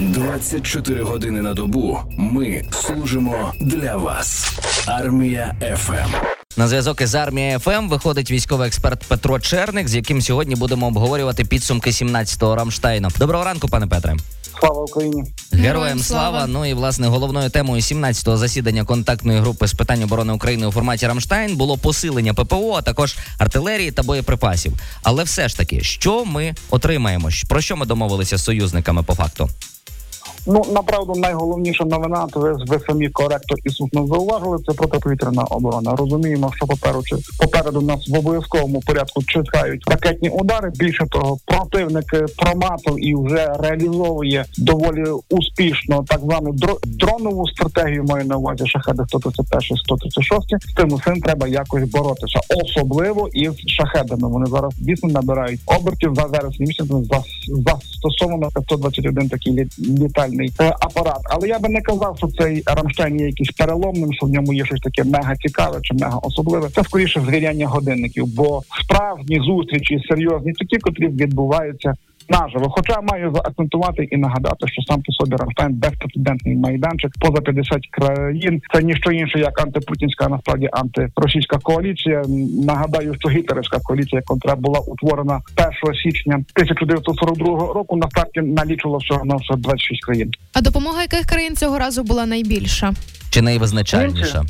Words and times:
24 0.00 1.02
години 1.02 1.42
на 1.42 1.54
добу. 1.54 1.98
Ми 2.18 2.62
служимо 2.70 3.52
для 3.60 3.96
вас. 3.96 4.52
Армія 4.86 5.54
ФМ. 5.76 6.10
На 6.56 6.68
зв'язок 6.68 7.00
із 7.00 7.14
армією 7.14 7.58
ФМ 7.58 7.88
виходить 7.88 8.30
військовий 8.30 8.68
експерт 8.68 9.04
Петро 9.08 9.40
Черник, 9.40 9.88
з 9.88 9.94
яким 9.94 10.22
сьогодні 10.22 10.54
будемо 10.54 10.86
обговорювати 10.86 11.44
підсумки 11.44 11.90
17-го 11.90 12.56
Рамштайну. 12.56 13.08
Доброго 13.18 13.44
ранку, 13.44 13.68
пане 13.68 13.86
Петре. 13.86 14.16
Слава 14.60 14.82
Україні! 14.82 15.24
Героям 15.52 15.98
слава! 15.98 16.46
Ну 16.46 16.66
і 16.66 16.74
власне 16.74 17.06
головною 17.06 17.50
темою 17.50 17.80
17-го 17.80 18.36
засідання 18.36 18.84
контактної 18.84 19.40
групи 19.40 19.66
з 19.66 19.72
питань 19.72 20.02
оборони 20.02 20.32
України 20.32 20.66
у 20.66 20.72
форматі 20.72 21.06
Рамштайн 21.06 21.56
було 21.56 21.78
посилення 21.78 22.34
ППО, 22.34 22.74
а 22.78 22.82
також 22.82 23.16
артилерії 23.38 23.90
та 23.90 24.02
боєприпасів. 24.02 24.72
Але 25.02 25.24
все 25.24 25.48
ж 25.48 25.56
таки, 25.56 25.80
що 25.82 26.24
ми 26.24 26.54
отримаємо? 26.70 27.28
Про 27.48 27.60
що 27.60 27.76
ми 27.76 27.86
домовилися 27.86 28.36
з 28.36 28.44
союзниками 28.44 29.02
по 29.02 29.14
факту? 29.14 29.50
Ну 30.46 30.62
направду 30.72 31.14
найголовніша 31.14 31.84
новина, 31.84 32.26
то 32.32 32.40
ви, 32.40 32.80
самі 32.86 33.08
коректор 33.08 33.58
і 33.64 33.70
слушно 33.70 34.06
зауважили. 34.06 34.58
Це 34.66 34.72
протиповітряна 34.72 35.42
оборона. 35.42 35.96
Розуміємо, 35.96 36.52
що 36.54 36.66
попереду 36.66 37.02
попереду 37.40 37.80
нас 37.80 38.08
в 38.08 38.18
обов'язковому 38.18 38.80
порядку 38.80 39.22
чекають 39.22 39.90
ракетні 39.90 40.28
удари. 40.28 40.72
Більше 40.74 41.06
того, 41.10 41.38
противник 41.44 42.04
проматив 42.36 43.06
і 43.06 43.14
вже 43.14 43.52
реалізовує 43.58 44.44
доволі 44.58 45.04
успішно 45.30 46.04
так 46.08 46.20
звану 46.20 46.54
дронову 46.86 47.48
стратегію. 47.48 48.04
Маю 48.04 48.24
на 48.24 48.36
увазі 48.36 48.66
шахеди 48.66 49.02
131, 49.08 49.76
136. 49.76 50.70
З 50.70 50.74
тим 50.74 50.92
усім 50.92 51.20
треба 51.20 51.48
якось 51.48 51.90
боротися, 51.90 52.40
особливо 52.64 53.28
із 53.28 53.52
шахедами. 53.66 54.28
Вони 54.28 54.46
зараз 54.46 54.74
дійсно 54.78 55.08
набирають 55.08 55.60
обертів 55.66 56.14
за 56.14 56.28
зараз 56.28 56.60
місяць 56.60 56.86
застосовано 57.48 58.50
121 58.50 59.28
такий 59.28 59.68
літальний 59.78 60.35
літальний 60.40 60.52
е, 60.60 60.76
апарат. 60.80 61.20
Але 61.24 61.48
я 61.48 61.58
би 61.58 61.68
не 61.68 61.80
казав, 61.80 62.14
що 62.18 62.28
цей 62.28 62.62
Рамштайн 62.66 63.20
є 63.20 63.26
якийсь 63.26 63.50
переломним, 63.50 64.12
що 64.12 64.26
в 64.26 64.30
ньому 64.30 64.52
є 64.52 64.64
щось 64.64 64.80
таке 64.80 65.04
мега 65.04 65.36
цікаве 65.36 65.78
чи 65.82 65.94
мега 65.94 66.18
особливе. 66.18 66.68
Це 66.68 66.84
скоріше 66.84 67.20
звіряння 67.20 67.66
годинників, 67.66 68.26
бо 68.26 68.62
справжні 68.84 69.40
зустрічі 69.46 70.02
серйозні 70.08 70.52
такі, 70.52 70.78
котрі 70.78 71.08
відбуваються 71.08 71.94
наживо. 72.28 72.70
Хоча 72.70 73.00
маю 73.00 73.32
заакцентувати 73.34 74.08
і 74.10 74.16
нагадати, 74.16 74.68
що 74.68 74.82
сам 74.82 75.02
по 75.02 75.12
собі 75.12 75.36
Рамштайн 75.36 75.74
безпрецедентний 75.74 76.56
майданчик 76.56 77.12
поза 77.20 77.40
50 77.40 77.86
країн. 77.90 78.62
Це 78.74 78.82
ніщо 78.82 79.10
інше, 79.10 79.38
як 79.38 79.60
антипутінська, 79.60 80.28
насправді 80.28 80.68
антиросійська 80.72 81.58
коаліція. 81.58 82.22
Нагадаю, 82.66 83.14
що 83.18 83.28
гітлерівська 83.28 83.78
коаліція, 83.82 84.22
яка 84.30 84.56
була 84.56 84.80
утворена 84.80 85.40
1 85.82 85.94
січня 85.94 86.34
1942 86.34 87.72
року, 87.72 87.96
на 87.96 88.10
старті 88.10 88.40
налічувала 88.40 88.98
всього 88.98 89.24
на 89.24 89.36
все 89.36 89.54
26 89.56 90.04
країн. 90.04 90.30
А 90.52 90.60
допомога 90.60 91.02
яких 91.02 91.26
країн 91.26 91.56
цього 91.56 91.78
разу 91.78 92.02
була 92.02 92.26
найбільша? 92.26 92.92
Чи 93.30 93.42
найвизначальніша? 93.42 94.42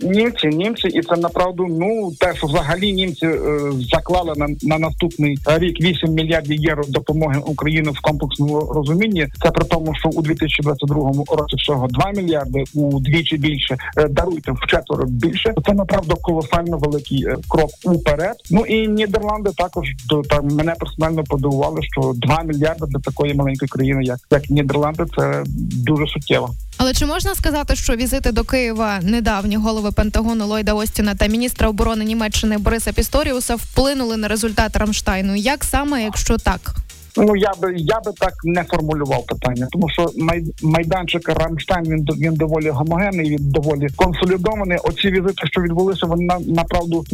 Німці, 0.00 0.48
німці, 0.48 0.88
і 0.88 1.02
це 1.02 1.16
направду 1.16 1.66
ну 1.70 2.12
те, 2.20 2.34
що 2.34 2.46
взагалі 2.46 2.92
німці 2.92 3.26
е, 3.26 3.58
заклали 3.92 4.32
на 4.36 4.48
на 4.62 4.78
наступний 4.78 5.38
рік 5.46 5.80
8 5.80 6.12
мільярдів 6.12 6.60
євро 6.60 6.84
допомоги 6.88 7.40
Україні 7.46 7.88
в 7.88 8.00
комплексному 8.00 8.60
розумінні. 8.60 9.26
Це 9.42 9.50
при 9.50 9.64
тому, 9.64 9.94
що 9.94 10.08
у 10.08 10.22
2022 10.22 11.12
році 11.28 11.56
всього 11.56 11.88
2 11.88 12.12
мільярди 12.12 12.64
удвічі 12.74 13.36
більше 13.36 13.76
е, 13.96 14.08
даруйте 14.08 14.52
в 14.52 14.66
четверо 14.68 15.04
більше. 15.06 15.54
Це 15.66 15.72
направду 15.72 16.16
колосально 16.22 16.78
великий 16.78 17.24
е, 17.24 17.36
крок 17.48 17.70
уперед. 17.84 18.36
Ну 18.50 18.60
і 18.60 18.88
Нідерланди 18.88 19.50
також 19.56 19.88
до 20.08 20.22
там 20.22 20.48
мене 20.48 20.74
персонально 20.80 21.24
подивували, 21.24 21.80
що 21.82 22.12
2 22.16 22.42
мільярди 22.42 22.86
для 22.86 23.00
такої 23.00 23.34
маленької 23.34 23.68
країни, 23.68 24.04
як 24.04 24.18
як 24.30 24.50
Нідерланди, 24.50 25.04
це 25.16 25.44
дуже 25.86 26.06
суттєво. 26.06 26.50
Але 26.78 26.94
чи 26.94 27.06
можна 27.06 27.34
сказати, 27.34 27.76
що 27.76 27.96
візити 27.96 28.32
до 28.32 28.44
Києва 28.44 29.00
недавні 29.02 29.56
голови 29.56 29.92
Пентагону 29.92 30.46
Ллойда 30.46 30.74
Остіна 30.74 31.14
та 31.14 31.26
міністра 31.26 31.68
оборони 31.68 32.04
Німеччини 32.04 32.58
Бориса 32.58 32.92
Пісторіуса 32.92 33.56
вплинули 33.56 34.16
на 34.16 34.28
результат 34.28 34.76
Рамштайну? 34.76 35.34
Як 35.34 35.64
саме, 35.64 36.02
якщо 36.02 36.36
так? 36.38 36.74
Ну 37.16 37.36
я 37.36 37.52
би 37.62 37.74
я 37.76 38.00
би 38.00 38.12
так 38.18 38.32
не 38.44 38.64
формулював 38.64 39.26
питання, 39.26 39.68
тому 39.70 39.88
що 39.88 40.10
май, 40.18 40.44
майданчик 40.62 41.28
Рамштайн 41.28 41.84
він 41.84 42.06
він 42.18 42.34
доволі 42.34 42.70
гомогенний, 42.70 43.30
він 43.30 43.50
доволі 43.50 43.88
консолідований. 43.96 44.78
Оці 44.84 45.10
візити, 45.10 45.46
що 45.46 45.60
відбулися, 45.60 46.06
вони 46.06 46.24
на 46.24 46.38
направду 46.38 47.04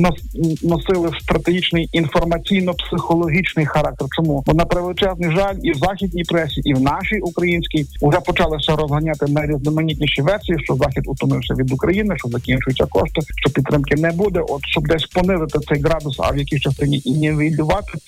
носили 0.62 1.10
стратегічний 1.22 1.88
інформаційно-психологічний 1.93 3.66
характер. 3.66 4.09
Чому 4.16 4.43
бо 4.47 4.54
на 4.54 4.65
превеличезний 4.65 5.31
жаль, 5.31 5.54
і 5.62 5.72
в 5.72 5.75
західній 5.75 6.25
пресі, 6.25 6.60
і 6.65 6.75
в 6.75 6.81
нашій 6.81 7.19
українській 7.19 7.87
вже 8.03 8.21
почалися 8.21 8.77
розганяти 8.77 9.27
найрізноманітніші 9.27 10.22
версії, 10.22 10.59
що 10.65 10.75
захід 10.75 11.04
утомився 11.06 11.54
від 11.54 11.72
України, 11.72 12.15
що 12.19 12.28
закінчуються 12.28 12.87
кошти, 12.87 13.21
що 13.37 13.50
підтримки 13.50 13.94
не 13.97 14.10
буде. 14.10 14.41
От 14.49 14.60
щоб 14.66 14.88
десь 14.88 15.06
понизити 15.06 15.59
цей 15.69 15.83
градус, 15.83 16.16
а 16.21 16.31
в 16.31 16.38
якій 16.38 16.60
частині 16.60 17.03
і 17.04 17.31
не 17.31 17.50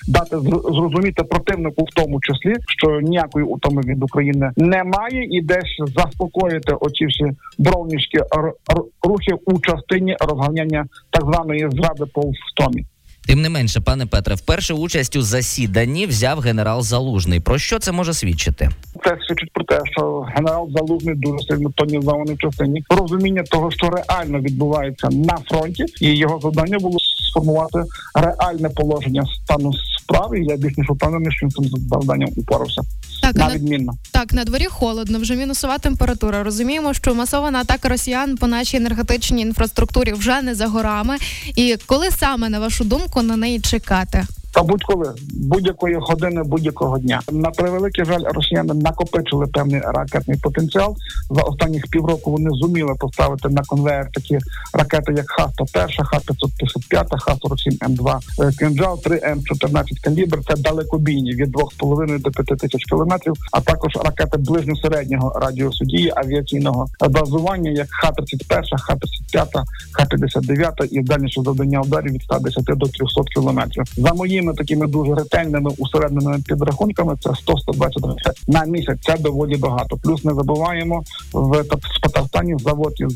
дати 0.06 0.36
зрозуміти 0.40 1.22
противнику 1.22 1.85
в 1.90 1.94
тому 1.94 2.20
числі, 2.20 2.54
що 2.78 3.00
ніякої 3.00 3.44
утоми 3.44 3.82
від 3.82 4.02
України 4.02 4.50
немає, 4.56 5.24
і 5.30 5.42
десь 5.42 5.80
заспокоїти 5.96 6.72
оці 6.72 7.06
всі 7.06 7.24
бровніські 7.58 8.18
рухи 9.02 9.32
у 9.46 9.60
частині 9.60 10.16
розганяння 10.20 10.86
так 11.10 11.22
званої 11.22 11.68
зради 11.70 12.04
по 12.14 12.20
втомі. 12.20 12.84
Тим 13.26 13.42
не 13.42 13.48
менше, 13.48 13.80
пане 13.80 14.06
Петре, 14.06 14.34
вперше 14.34 14.74
участь 14.74 15.16
у 15.16 15.22
засіданні 15.22 16.06
взяв 16.06 16.40
генерал 16.40 16.82
Залужний. 16.82 17.40
Про 17.40 17.58
що 17.58 17.78
це 17.78 17.92
може 17.92 18.14
свідчити? 18.14 18.70
Це 19.04 19.18
свідчить 19.28 19.52
про 19.52 19.64
те, 19.64 19.80
що 19.84 20.20
генерал 20.20 20.70
Залужний 20.76 21.14
дуже 21.14 21.38
сильно 21.38 21.70
тонізований 21.70 22.34
в 22.34 22.38
частині 22.38 22.84
розуміння 22.88 23.42
того, 23.42 23.70
що 23.70 23.90
реально 23.90 24.38
відбувається 24.38 25.08
на 25.08 25.38
фронті, 25.48 25.84
і 26.00 26.16
його 26.16 26.40
завдання 26.40 26.78
було 26.78 26.98
сформувати 27.30 27.82
реальне 28.14 28.68
положення 28.68 29.24
стану 29.44 29.72
справи. 30.06 30.40
Я 30.40 30.56
більш 30.56 30.76
ніж 30.76 30.86
впевнений, 30.90 31.32
що 31.32 31.46
він 31.46 31.50
цим 31.50 31.80
завданням 31.90 32.28
упорався. 32.36 32.82
Так 33.22 33.34
на 33.36 33.54
відмінно 33.54 33.92
так 34.26 34.32
на 34.32 34.44
дворі 34.44 34.64
холодно, 34.64 35.18
вже 35.18 35.36
мінусова 35.36 35.78
температура. 35.78 36.42
Розуміємо, 36.42 36.94
що 36.94 37.14
масована 37.14 37.58
атака 37.58 37.88
росіян 37.88 38.36
по 38.36 38.46
нашій 38.46 38.76
енергетичній 38.76 39.42
інфраструктурі 39.42 40.12
вже 40.12 40.42
не 40.42 40.54
за 40.54 40.66
горами. 40.66 41.16
І 41.56 41.76
коли 41.86 42.10
саме 42.10 42.48
на 42.48 42.58
вашу 42.58 42.84
думку 42.84 43.22
на 43.22 43.36
неї 43.36 43.60
чекати? 43.60 44.26
Та 44.56 44.62
будь-коли 44.62 45.12
будь-якої 45.32 45.94
години, 45.94 46.42
будь-якого 46.42 46.98
дня 46.98 47.20
на 47.32 47.50
превеликий 47.50 48.04
жаль, 48.04 48.22
росіяни 48.34 48.74
накопичили 48.74 49.46
певний 49.46 49.80
ракетний 49.80 50.38
потенціал. 50.42 50.96
За 51.30 51.42
останніх 51.42 51.86
півроку 51.86 52.30
вони 52.30 52.50
зуміли 52.50 52.94
поставити 53.00 53.48
на 53.48 53.62
конвейер 53.62 54.08
такі 54.12 54.38
ракети, 54.72 55.12
як 55.16 55.26
Х-101, 55.30 56.04
Х-555, 56.04 57.18
Х-47 57.18 57.78
М2 57.78 58.18
«Кинджал», 58.58 59.02
3 59.02 59.16
М14 59.16 59.84
калібр. 60.04 60.38
Це 60.48 60.54
далекобійні 60.62 61.32
від 61.32 61.56
2,5 61.56 62.22
до 62.22 62.30
5 62.30 62.58
тисяч 62.58 62.84
кілометрів, 62.84 63.34
а 63.52 63.60
також 63.60 63.96
ракети 64.04 64.38
ближньосереднього 64.38 65.38
радіусу 65.40 65.84
дії 65.84 66.12
авіаційного 66.16 66.86
базування, 67.10 67.70
як 67.70 67.88
Х-31, 67.90 68.62
Х-35, 68.78 69.62
Х-59 69.92 70.88
і 70.90 71.00
дальніше 71.00 71.42
завдання 71.42 71.80
ударів 71.80 72.12
від 72.12 72.22
110 72.22 72.64
до 72.64 72.86
300 72.86 73.22
кілометрів. 73.34 73.84
За 73.96 74.12
моїм 74.12 74.45
моїми 74.46 74.54
такими 74.54 74.86
дуже 74.86 75.14
ретельними 75.14 75.70
усередними 75.78 76.38
підрахунками 76.46 77.16
це 77.20 77.30
100-120 77.30 78.06
ракет 78.06 78.42
на 78.48 78.64
місяць. 78.64 78.98
Це 79.02 79.16
доволі 79.18 79.56
багато. 79.56 79.96
Плюс 79.96 80.24
не 80.24 80.34
забуваємо 80.34 81.02
в 81.32 81.64
Татарстані 82.02 82.56
завод 82.58 82.92
із 82.96 83.14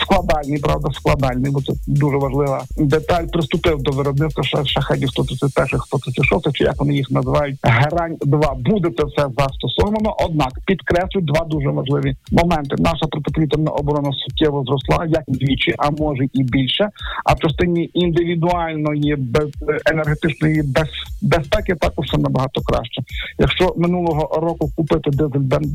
складальний, 0.00 0.58
правда, 0.58 0.88
складальний, 0.92 1.52
бо 1.52 1.60
це 1.62 1.72
дуже 1.86 2.16
важлива 2.16 2.62
деталь. 2.78 3.24
Приступив 3.32 3.82
до 3.82 3.90
виробництва 3.90 4.64
шахедів 4.64 5.10
131 5.10 5.80
136 5.80 6.52
чи 6.52 6.64
як 6.64 6.78
вони 6.78 6.94
їх 6.94 7.10
називають 7.10 7.56
герань 7.62 8.16
2 8.20 8.54
Буде 8.54 8.90
це 8.98 9.04
все 9.04 9.26
застосовано. 9.38 10.16
Однак 10.24 10.52
підкреслю 10.66 11.20
два 11.20 11.44
дуже 11.44 11.68
важливі 11.68 12.16
моменти. 12.32 12.76
Наша 12.78 13.06
протиповітряна 13.06 13.70
оборона 13.70 14.10
суттєво 14.12 14.64
зросла, 14.64 15.06
як 15.06 15.24
двічі, 15.28 15.74
а 15.78 15.90
може 15.90 16.24
і 16.32 16.42
більше. 16.42 16.88
А 17.24 17.32
в 17.34 17.38
частині 17.38 17.90
індивідуальної 17.94 19.16
без 19.16 19.50
енергетичної 19.86 20.62
без 20.62 20.88
безпеки 21.22 21.74
також 21.74 22.06
все 22.06 22.18
набагато 22.18 22.60
краще. 22.60 23.02
Якщо 23.38 23.74
минулого 23.76 24.40
року 24.40 24.70
купити 24.76 25.10
дизель 25.10 25.70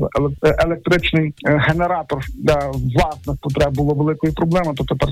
електричний 0.64 1.34
е, 1.46 1.62
генератор 1.68 2.24
для 2.34 2.70
власних 2.70 3.36
потреб 3.40 3.74
було 3.74 3.94
великою 4.14 4.32
проблеми, 4.32 4.74
то 4.76 4.84
тепер 4.84 5.08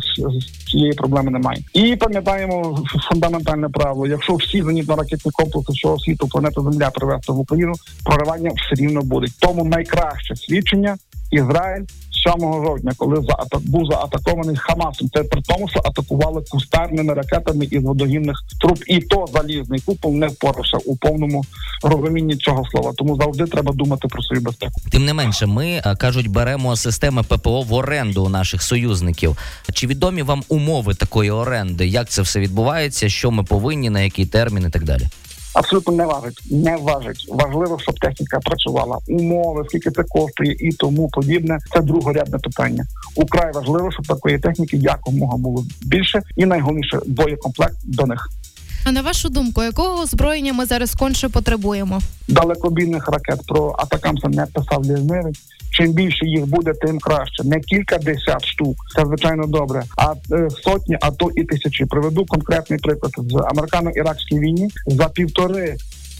цієї 0.70 0.92
проблеми 0.92 1.30
немає. 1.30 1.62
І 1.74 1.96
пам'ятаємо 1.96 2.78
фундаментальне 3.10 3.68
правило: 3.68 4.06
якщо 4.06 4.34
всі 4.34 4.62
зенітно-ракетні 4.62 5.30
комплекси 5.32 5.72
всього 5.72 5.98
світу 5.98 6.28
планету 6.28 6.62
Земля 6.62 6.90
привезти 6.90 7.32
в 7.32 7.38
Україну, 7.38 7.72
проривання 8.04 8.50
все 8.50 8.82
рівно 8.82 9.02
буде. 9.02 9.26
Тому 9.40 9.64
найкраще 9.64 10.36
свідчення 10.36 10.96
Ізраїль 11.30 11.84
7 12.24 12.64
жовтня, 12.64 12.92
коли 12.96 13.16
заата- 13.16 13.58
був 13.60 13.86
заатакований 13.86 14.56
Хамасом. 14.56 15.08
Це 15.14 15.22
при 15.24 15.42
тому, 15.42 15.68
що 15.68 15.80
атакували 15.84 16.42
кустарними 16.50 17.14
ракетами 17.14 17.64
із 17.64 17.82
водогінних 17.82 18.36
труб, 18.60 18.78
і 18.86 18.98
то 19.00 19.26
залізний 19.32 19.80
купол 19.80 20.14
не 20.14 20.26
впорався 20.26 20.76
у 20.86 20.96
повному 20.96 21.44
розумінні 21.82 22.36
цього 22.36 22.64
слова. 22.70 22.92
Тому 22.96 23.16
завжди 23.16 23.44
треба 23.46 23.72
думати 23.72 24.08
про 24.08 24.22
свою 24.22 24.42
безпеку. 24.42 24.80
Тим 24.90 25.04
не 25.04 25.14
менше, 25.14 25.46
ми 25.46 25.82
кажуть, 25.98 26.26
беремо 26.28 26.76
системи 26.76 27.22
ППО 27.22 27.62
в 27.62 27.72
оренду 27.72 28.24
у 28.24 28.28
наших 28.28 28.62
союзників. 28.62 29.36
Чи 29.72 29.86
відомі 29.86 30.22
вам 30.22 30.42
умови 30.48 30.94
такої 30.94 31.30
оренди? 31.30 31.86
Як 31.86 32.08
це 32.08 32.22
все 32.22 32.40
відбувається? 32.40 33.08
Що 33.08 33.30
ми 33.30 33.42
повинні, 33.42 33.90
на 33.90 34.00
який 34.00 34.26
термін 34.26 34.64
і 34.68 34.70
так 34.70 34.84
далі? 34.84 35.02
Абсолютно 35.54 35.92
не 35.92 36.06
важить, 36.06 36.40
не 36.50 36.76
важить. 36.76 37.26
Важливо, 37.28 37.78
щоб 37.82 37.98
техніка 37.98 38.40
працювала. 38.40 38.98
Умови, 39.08 39.64
скільки 39.68 39.90
це 39.90 40.02
коштує 40.02 40.56
і 40.58 40.72
тому 40.72 41.08
подібне. 41.08 41.58
Це 41.74 41.80
другорядне 41.80 42.38
питання. 42.38 42.84
Украй 43.16 43.52
важливо, 43.52 43.92
щоб 43.92 44.06
такої 44.06 44.38
техніки 44.38 44.76
якомога 44.76 45.36
було 45.36 45.64
більше, 45.82 46.22
і 46.36 46.46
найголовніше 46.46 47.00
боєкомплект 47.06 47.76
до 47.84 48.06
них. 48.06 48.28
А 48.84 48.92
на 48.92 49.02
вашу 49.02 49.28
думку, 49.28 49.62
якого 49.62 50.02
озброєння 50.02 50.52
ми 50.52 50.66
зараз 50.66 50.94
конче 50.94 51.28
потребуємо? 51.28 52.00
Далекобійних 52.28 53.08
ракет 53.08 53.40
про 53.46 53.74
атакамса 53.78 54.28
не 54.28 54.46
писав 54.46 54.84
Лізневич. 54.84 55.36
Чим 55.82 55.92
більше 55.92 56.26
їх 56.26 56.46
буде, 56.46 56.72
тим 56.72 56.98
краще. 56.98 57.44
Не 57.44 57.60
кілька 57.60 57.98
десят 57.98 58.44
штук, 58.44 58.76
це 58.96 59.06
звичайно 59.06 59.46
добре, 59.46 59.82
а 59.96 60.14
е, 60.32 60.50
сотні, 60.50 60.98
а 61.00 61.10
то 61.10 61.30
і 61.36 61.44
тисячі. 61.44 61.84
Приведу 61.84 62.24
конкретний 62.24 62.78
приклад 62.78 63.12
з 63.16 63.34
американо-іракській 63.34 64.38
війні 64.38 64.70
за 64.86 65.08
півтори. 65.08 65.76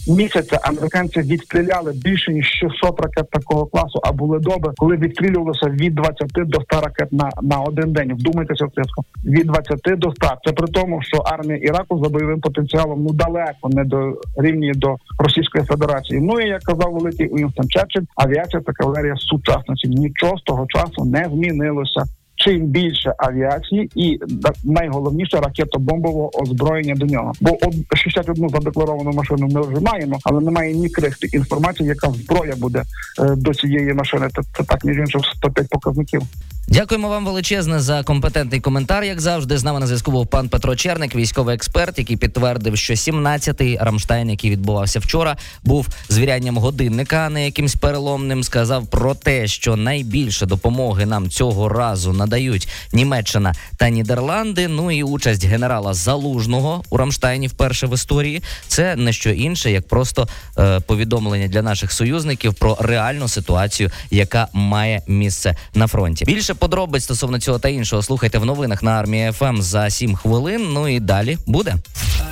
Місяця 0.07 0.59
американці 0.63 1.21
відстріляли 1.21 1.93
більше 1.95 2.33
ніж 2.33 2.45
600 2.45 3.01
ракет 3.01 3.29
такого 3.29 3.65
класу, 3.65 3.99
а 4.03 4.11
були 4.11 4.39
доби, 4.39 4.71
коли 4.77 4.95
відстрілювалося 4.95 5.69
від 5.69 5.95
20 5.95 6.29
до 6.35 6.61
100 6.61 6.81
ракет 6.81 7.11
на, 7.11 7.29
на 7.41 7.59
один 7.59 7.93
день. 7.93 8.13
Вдумайтеся 8.13 8.65
в 8.65 8.69
цифру. 8.69 9.03
Від 9.25 9.47
20 9.47 9.79
до 9.99 10.11
100. 10.11 10.27
Це 10.45 10.51
при 10.51 10.67
тому, 10.67 11.01
що 11.01 11.17
армія 11.17 11.57
Іраку 11.57 12.03
за 12.03 12.09
бойовим 12.09 12.41
потенціалом 12.41 13.03
ну 13.03 13.13
далеко 13.13 13.69
не 13.69 13.83
до 13.83 14.17
рівні 14.37 14.71
до 14.71 14.95
Російської 15.19 15.65
Федерації. 15.65 16.19
Ну 16.21 16.39
і 16.39 16.47
як 16.47 16.61
казав 16.61 16.93
великий 16.93 17.27
Уінстон 17.27 17.69
Черчилль, 17.69 18.05
авіація 18.15 18.61
та 18.61 18.73
кавалерія 18.73 19.15
сучасності. 19.15 19.87
Нічого 19.87 20.37
з 20.37 20.41
того 20.41 20.65
часу 20.67 21.05
не 21.05 21.29
змінилося. 21.33 22.03
Чим 22.43 22.65
більше 22.65 23.13
авіації 23.17 23.89
і 23.95 24.19
найголовніше 24.63 25.37
ракетобомбового 25.37 26.41
озброєння 26.41 26.95
до 26.95 27.05
нього. 27.05 27.31
Бо 27.41 27.51
от 27.51 27.97
61 27.97 28.49
задекларовану 28.49 29.11
машину 29.11 29.47
ми 29.47 29.61
вже 29.61 29.79
маємо, 29.79 30.19
але 30.23 30.41
немає 30.41 30.73
ні 30.73 30.89
крихти 30.89 31.27
інформації, 31.37 31.89
яка 31.89 32.09
зброя 32.09 32.55
буде 32.57 32.83
е, 33.19 33.35
до 33.35 33.53
цієї 33.53 33.93
машини. 33.93 34.27
Це, 34.35 34.41
це 34.57 34.63
так 34.63 34.85
між 34.85 34.97
іншим 34.97 35.21
105 35.23 35.69
показників. 35.69 36.21
Дякуємо 36.67 37.09
вам 37.09 37.25
величезне 37.25 37.79
за 37.79 38.03
компетентний 38.03 38.59
коментар. 38.59 39.03
Як 39.03 39.21
завжди, 39.21 39.57
з 39.57 39.63
нами 39.63 39.79
на 39.79 39.87
зв'язку 39.87 40.11
був 40.11 40.27
пан 40.27 40.49
Петро 40.49 40.75
Черник, 40.75 41.15
військовий 41.15 41.55
експерт, 41.55 41.99
який 41.99 42.17
підтвердив, 42.17 42.77
що 42.77 42.93
17-й 42.93 43.77
Рамштайн, 43.81 44.29
який 44.29 44.51
відбувався 44.51 44.99
вчора, 44.99 45.37
був 45.63 45.87
звірянням 46.09 46.57
годинника, 46.57 47.17
а 47.17 47.29
не 47.29 47.45
якимсь 47.45 47.75
переломним. 47.75 48.43
Сказав 48.43 48.87
про 48.87 49.15
те, 49.15 49.47
що 49.47 49.75
найбільше 49.75 50.45
допомоги 50.45 51.05
нам 51.05 51.29
цього 51.29 51.69
разу 51.69 52.13
надають 52.13 52.67
Німеччина 52.93 53.53
та 53.77 53.89
Нідерланди. 53.89 54.67
Ну 54.67 54.91
і 54.91 55.03
участь 55.03 55.45
генерала 55.45 55.93
Залужного 55.93 56.83
у 56.89 56.97
Рамштайні 56.97 57.47
вперше 57.47 57.87
в 57.87 57.93
історії. 57.93 58.43
Це 58.67 58.95
не 58.95 59.13
що 59.13 59.29
інше, 59.29 59.71
як 59.71 59.87
просто 59.87 60.27
е, 60.57 60.79
повідомлення 60.79 61.47
для 61.47 61.61
наших 61.61 61.91
союзників 61.91 62.53
про 62.53 62.77
реальну 62.79 63.27
ситуацію, 63.27 63.91
яка 64.11 64.47
має 64.53 65.01
місце 65.07 65.55
на 65.73 65.87
фронті. 65.87 66.25
Більше 66.25 66.52
подробиць 66.55 67.03
стосовно 67.03 67.39
цього 67.39 67.59
та 67.59 67.69
іншого 67.69 68.03
слухайте 68.03 68.37
в 68.39 68.45
новинах 68.45 68.83
на 68.83 68.91
армії 68.91 69.31
ФМ 69.31 69.61
за 69.61 69.89
7 69.89 70.15
хвилин. 70.15 70.73
Ну 70.73 70.87
і 70.87 70.99
далі 70.99 71.37
буде. 71.45 71.75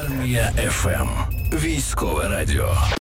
Армія 0.03 0.53
ФМ. 0.69 1.07
Військове 1.63 2.27
радіо. 2.27 2.77